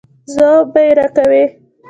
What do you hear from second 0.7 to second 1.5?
به یې راکوئ.